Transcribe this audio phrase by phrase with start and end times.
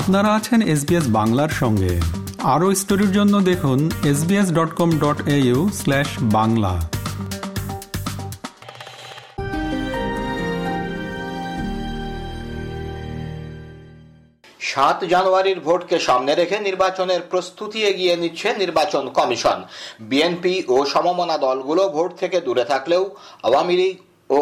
[0.00, 2.00] আপনারা আছেন এসবিএস বাংলার সঙ্গে।
[2.54, 6.74] আরও স্টোরির জন্য দেখুন SBS dot com dot au slash Bangla.
[14.60, 19.58] সাত জানুয়ারির ভোটকে সামনে রেখে নির্বাচনের প্রস্তুতি এগিয়ে নিচ্ছে নির্বাচন কমিশন।
[20.00, 23.02] বিএনপি ও সমমনা দলগুলো ভোট থেকে দূরে থাকলেও
[23.42, 23.96] আওয়ামী লীগ
[24.30, 24.40] ও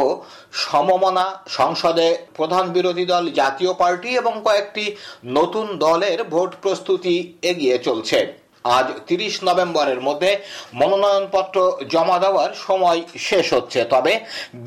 [0.52, 4.84] সমমনা সংসদে প্রধান বিরোধী দল জাতীয় পার্টি এবং কয়েকটি
[5.24, 8.18] নতুন দলের ভোট প্রস্তুতি এগিয়ে চলছে।
[8.64, 10.30] আজ তিরিশ নভেম্বরের মধ্যে
[10.80, 11.58] মনোনয়নপত্র
[11.92, 14.12] জমা দেওয়ার সময় শেষ হচ্ছে। তবে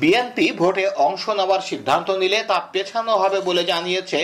[0.00, 4.20] বিএনপি ভোটে অংশ নেওয়ার সিদ্ধান্ত নিলে তা পেছানো হবে বলে জানিয়েছে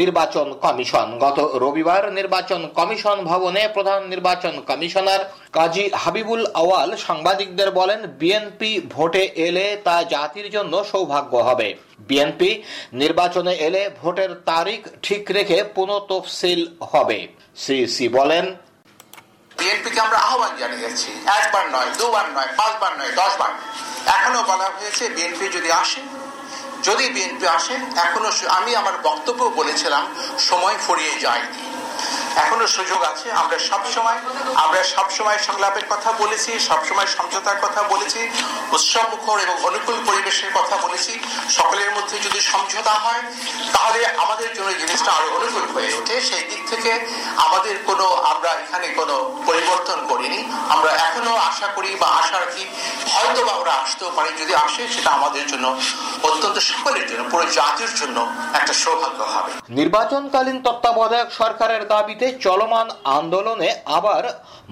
[0.00, 5.20] নির্বাচন কমিশন। গত রবিবার নির্বাচন কমিশন ভবনে প্রধান নির্বাচন কমিশনার
[5.52, 11.68] কাজী হাবিবুল আওয়াল সাংবাদিকদের বলেন, বিএনপি ভোটে এলে তা জাতির জন্য সৌভাগ্য হবে।
[12.08, 12.50] বিএনপি
[13.02, 16.60] নির্বাচনে এলে ভোটের তারিখ ঠিক রেখে পুনঃ তফসিল
[16.92, 17.18] হবে
[17.62, 18.46] সিসি বলেন
[19.66, 23.52] বিএনপিকে আমরা আহ্বান জানিয়েছি, একবার নয়, দুবার নয়, পাঁচবার নয়, দশবার।
[24.16, 26.00] এখনও বলা হয়েছে বিএনপি যদি আসে,
[26.88, 30.04] যদি বিএনপি আসেন এখনও আমি আমার বক্তব্য বলেছিলাম,
[30.50, 31.60] সময় ফুরিয়ে যায়নি।
[32.42, 34.18] এখনও সুযোগ আছে। আমরা সব সময়
[34.64, 38.20] আমরা সব সময় সংলাপের কথা বলেছি সব সময় সমঝোতার কথা বলেছি,
[38.76, 41.12] উৎসব, মুখর এবং অনুকূল পরিবেশের কথা বলেছি।
[41.58, 43.22] সকলের মধ্যে যদি সমঝোতা হয়,
[43.74, 46.92] তাহলে আমাদের জন্য জিনিসটা আরও অনুকূল হয়ে ওঠে। সেই দিক থেকে
[47.46, 49.14] আমাদের কোনো আমরা এখানে কোনো
[49.48, 50.40] পরিবর্তন করিনি।
[50.74, 52.64] আমরা এখনও আশা করি বা আশা রাখি
[53.14, 55.66] হয়তো বা আমরা আসতেও পারি। যদি আসে, সেটা আমাদের জন্য
[56.28, 58.18] অত্যন্ত সকলের জন্য, পুরো জাতির জন্য
[58.58, 59.50] একটা সৌভাগ্য হবে।
[59.80, 62.86] নির্বাচনকালীন তত্ত্বাবধায়ক সরকারের দাবিতে চলমান
[63.18, 64.24] আন্দোলনে আবার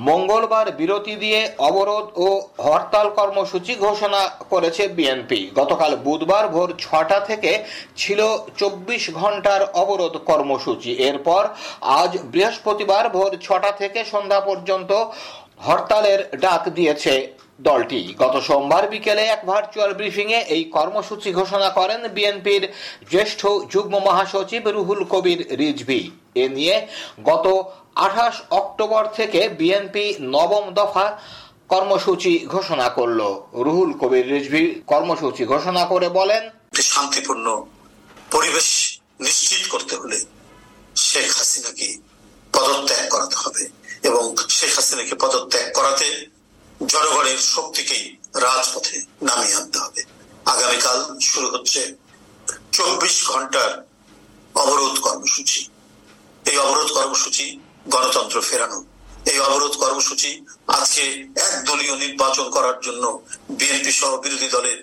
[0.09, 2.29] মঙ্গলবার বিরতি দিয়ে অবরোধ ও
[2.67, 7.53] হরতাল কর্মসূচি ঘোষণা করেছে বিএনপি। গতকাল বুধবার ভোর ছটা থেকে
[7.97, 8.21] ছিল
[8.59, 11.43] চব্বিশ ঘণ্টার অবরোধ কর্মসূচি। এরপর
[12.01, 14.91] আজ বৃহস্পতিবার ভোর ছটা থেকে সন্ধ্যা পর্যন্ত
[15.67, 17.15] হরতালের ডাক দিয়েছে
[17.61, 22.63] দলটি। গত সোমবার বিকেলে এক ভার্চুয়াল ব্রিফিংয়ে এই কর্মসূচি ঘোষণা করেন বিএনপির
[23.11, 23.41] জ্যেষ্ঠ
[23.73, 26.03] যুগ্ম মহাসচিব রুহুল কবির রিজভি।
[26.37, 26.77] এ নিয়ে
[27.31, 27.47] গত
[28.07, 31.07] আঠাশ অক্টোবর থেকে বিএনপি নবম দফা
[31.69, 33.21] কর্মসূচি ঘোষণা করল।
[33.65, 36.43] রুহুল কবির রিজভি কর্মসূচি ঘোষণা করে বলেন
[36.93, 37.47] শান্তিপূর্ণ
[38.31, 38.69] পরিবেশ
[39.21, 40.19] নিশ্চিত করতে হলে
[40.97, 41.89] শেখ হাসিনাকে
[42.53, 43.65] পদত্যাগ করাতে হবে
[44.03, 46.09] এবং শেখ হাসিনাকে পদত্যাগ করাতে
[46.93, 48.05] জনগণের শক্তিকেই
[48.45, 50.01] রাজপথে নামিয়ে আনতে হবে।
[50.53, 51.81] আগামীকাল শুরু হচ্ছে
[52.73, 53.71] চব্বিশ ঘণ্টার
[54.55, 55.61] অবরোধ কর্মসূচি।
[56.51, 57.47] এই অবরোধ কর্মসূচি
[57.89, 58.79] গণতন্ত্র ফেরানো।
[59.31, 60.31] এই অবরোধ কর্মসূচি
[60.69, 61.05] আজকে
[61.49, 63.05] একদলীয় নির্বাচন করার জন্য
[63.59, 64.79] বিএনপি সহ বিরোধী দলের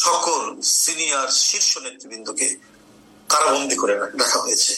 [0.00, 0.40] সকল
[0.82, 2.48] সিনিয়র শীর্ষ নেতৃবৃন্দকে
[3.28, 4.72] কারাবন্দি করে রাখা হয়েছে।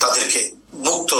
[0.00, 0.40] তাদেরকে
[0.86, 1.12] মুক্ত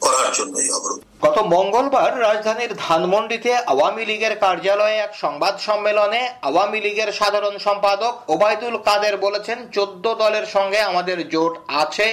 [0.00, 6.78] করার জন্য এই অবরোধ। গত মঙ্গলবার রাজধানীর ধানমন্ডিতে আওয়ামী লীগের কার্যালয়ে এক সংবাদ সম্মেলনে আওয়ামী
[6.84, 12.06] লীগের সাধারণ সম্পাদক ওবায়দুল কাদের বলেছেন, চোদ্দ দলের সঙ্গে আমাদের জোট আছে,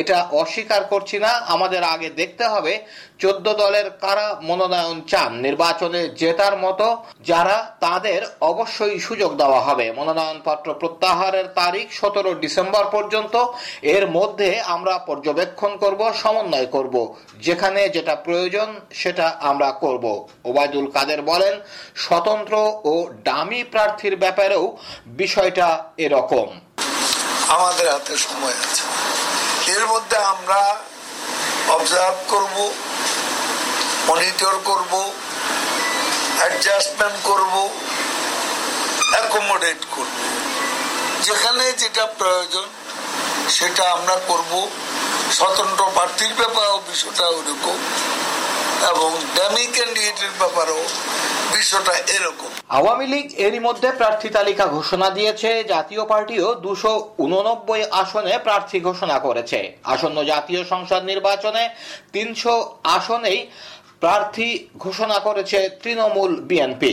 [0.00, 2.72] এটা অস্বীকার করছি না, আমাদের আগে দেখতে হবে
[3.22, 6.86] চোদ্দ দলের কারা মনোনয়ন চান, নির্বাচনে জেতার মতো
[7.30, 13.34] যারা তাদের অবশ্যই সুযোগ দেওয়া হবে। মনোনয়নপত্র প্রত্যাহারের তারিখ সতেরো ডিসেম্বর পর্যন্ত,
[13.94, 16.94] এর মধ্যে আমরা পর্যবেক্ষণ করব, সমন্বয় করব,
[17.46, 18.50] যেখানে যেটা প্রয়োজন
[18.94, 21.60] সেটা আমরা করব। ওবায়দুল কাদের বলেন,
[21.96, 24.76] স্বতন্ত্র ও ডামি প্রার্থীর ব্যাপারেও
[25.06, 26.60] বিষয়টা এরকম।
[27.48, 28.82] আমাদের হাতে সময় আছে।
[29.72, 30.76] এর মধ্যে আমরা
[31.68, 32.72] অবজার্ভ করব
[34.08, 35.12] মনিটর করব
[36.38, 37.68] অ্যাডজাস্টমেন্ট করব
[39.10, 40.22] অ্যাকোমোডেট করব।
[41.22, 42.66] যেখানে যেটা প্রয়োজন
[43.48, 44.68] সেটা আমরা করব।
[45.32, 47.78] স্বতন্ত্র প্রার্থীর ব্যাপারেও বিষয়টা ওরকম।
[48.90, 50.82] এবং ড্যামি ক্যান্ডিডেটের ব্যাপারেও
[51.54, 56.92] বিষয়টা এরকম। আওয়ামী লীগ এরই মধ্যে প্রার্থী তালিকা ঘোষণা দিয়েছে, জাতীয় পার্টিও দুশো
[57.24, 59.58] উননব্বই আসনে প্রার্থী ঘোষণা করেছে।
[59.94, 61.62] আসন্ন জাতীয় সংসদ নির্বাচনে
[62.14, 62.54] তিনশো
[62.96, 63.38] আসনেই
[64.02, 64.48] প্রার্থী
[64.84, 66.92] ঘোষণা করেছে তৃণমূল বিএনপি।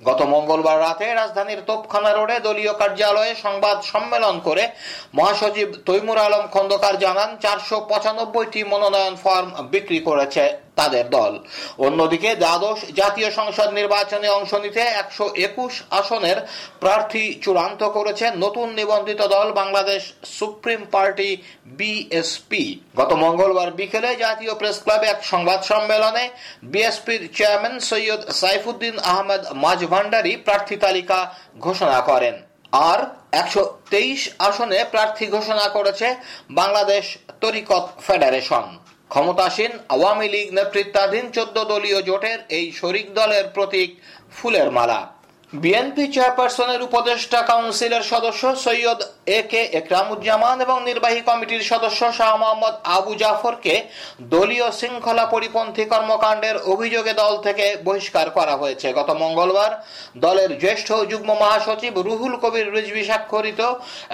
[0.00, 4.64] গত মঙ্গলবার রাতে রাজধানীর তোপখানা রোডে দলীয় কার্যালয়ে সংবাদ সম্মেলন করে
[5.18, 10.44] মহাসচিব তৈমুর আলম খন্দকার জানান, চারশো পঁচানব্বইটি মনোনয়ন ফর্ম বিক্রি করেছে
[10.78, 11.32] তাদের দল।
[11.86, 16.38] অন্যদিকে দ্বাদশ জাতীয় সংসদ নির্বাচনে অংশ নিতে একশো একুশ আসনের
[16.82, 20.02] প্রার্থী চূড়ান্ত করেছে নতুন নিবন্ধিত দল বাংলাদেশ
[20.38, 21.30] সুপ্রিম পার্টি
[21.78, 22.64] বিএসপি।
[22.98, 26.24] গত মঙ্গলবার বিকেলে জাতীয় প্রেস ক্লাবে এক সংবাদ সম্মেলনে
[26.72, 31.18] বিএসপির চেয়ারম্যান সৈয়দ সাইফুদ্দিন আহমেদ মাঝভান্ডারি প্রার্থী তালিকা
[31.66, 32.36] ঘোষণা করেন।
[32.90, 33.00] আর
[33.40, 33.62] একশো
[33.92, 36.06] তেইশ আসনে প্রার্থী ঘোষণা করেছে
[36.60, 37.04] বাংলাদেশ
[37.42, 38.66] তরিকত ফেডারেশন।
[39.10, 43.90] ক্ষমতাসীন আওয়ামী লীগ নেতৃত্বাধীন চোদ্দ দলীয় জোটের এই শরিক দলের প্রতীক
[44.36, 45.00] ফুলের মালা।
[45.52, 49.00] বিএনপি চেয়ারপারসনের উপদেষ্টা কাউন্সিলের সদস্য সৈয়দ
[49.38, 53.74] এ কে একরামুজ্জামান এবং নির্বাহী কমিটির সদস্য শাহ মোহাম্মদ আবু জাফরকে
[54.34, 59.72] দলীয় শৃঙ্খলা পরিপন্থী কর্মকাণ্ডের অভিযোগে দল থেকে বহিষ্কার করা হয়েছে। গত মঙ্গলবার
[60.24, 63.60] দলের জ্যেষ্ঠ যুগ্ম মহাসচিব রুহুল কবির রিজভি স্বাক্ষরিত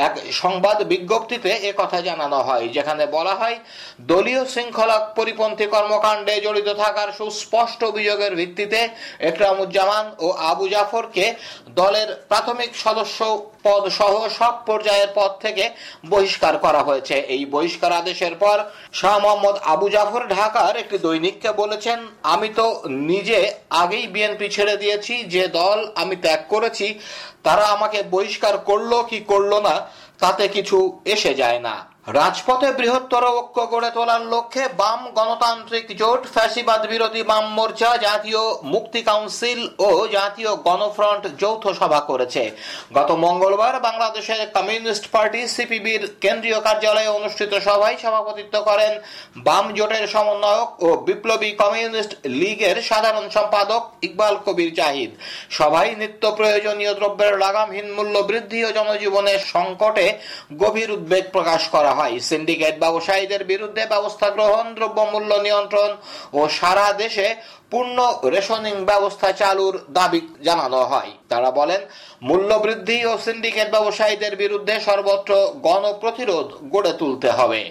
[0.07, 3.57] এক সংবাদ বিজ্ঞপ্তিতে এ কথা জানানো হয়, যেখানে বলা হয়,
[4.13, 8.81] দলীয় শৃঙ্খলা পরিপন্থী কর্মকাণ্ডে জড়িত থাকার সুস্পষ্ট অভিযোগের ভিত্তিতে
[9.31, 11.26] একরামুজ্জামান ও আবু জাফরকে
[11.81, 13.19] দলের প্রাথমিক সদস্য
[13.67, 15.65] পদ সহ সব পর্যায়ের পদ থেকে
[16.13, 18.57] বহিষ্কার করা হয়েছে। এই বহিষ্কার আদেশের পর
[19.01, 21.99] শাহ মোহাম্মদ আবু জাফর ঢাকার একটি দৈনিককে বলেছেন,
[22.35, 22.67] আমি তো
[23.11, 23.39] নিজে
[23.83, 26.87] আগেই বিএনপি ছেড়ে দিয়েছি, যে দল আমি ত্যাগ করেছি,
[27.47, 29.75] তারা আমাকে বহিষ্কার করল কি করল না,
[30.23, 30.79] তাতে কিছু
[31.15, 31.75] এসে যায় না।
[32.07, 38.43] রাজপথে বৃহত্তর ঐক্য গড়ে তোলার লক্ষ্যে বাম গণতান্ত্রিক জোট, ফ্যাসিবাদ বিরোধী বাম মোর্চা, জাতীয়
[38.73, 42.43] মুক্তি কাউন্সিল ও জাতীয় গণফ্রন্ট যৌথ সভা করেছে।
[42.97, 48.93] গত মঙ্গলবার বাংলাদেশের কমিউনিস্ট পার্টি সিপিবির কেন্দ্রীয় কার্যালয়ে অনুষ্ঠিত সভায় সভাপতিত্ব করেন
[49.47, 55.11] বাম জোটের সমন্বয়ক ও বিপ্লবী কমিউনিস্ট লীগের সাধারণ সম্পাদক ইকবাল কবির জাহিদ।
[55.59, 60.07] সভায় নিত্য প্রয়োজনীয় দ্রব্যের লাগামহীন মূল্য বৃদ্ধি ও জনজীবনের সংকটে
[60.63, 64.67] গভীর উদ্বেগ প্রকাশ করা হয়। সিন্ডিকেট ব্যবসায়ীদের বিরুদ্ধে ব্যবস্থা গ্রহণ
[65.47, 65.91] নিয়ন্ত্রণ
[66.39, 67.29] ও সারা দেশে
[67.73, 67.97] পূর্ণ
[68.35, 71.81] রেশনিং ব্যবস্থা চালুর দাবি জানানো হয়। তারা বলেন
[72.29, 75.33] মূল্য বৃদ্ধি ও সিন্ডিকেট ব্যবসায়ীদের বিরুদ্ধে সর্বত্র
[75.67, 77.63] গণপ্রতিরোধ গড়ে তুলতে হবে।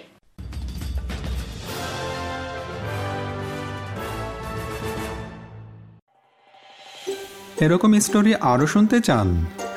[7.64, 9.28] এরকম স্টোরি আরও শুনতে চান?